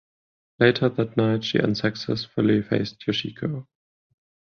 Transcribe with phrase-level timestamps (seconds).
[0.59, 3.67] Later that night she unsuccessfully faced Yoshiko.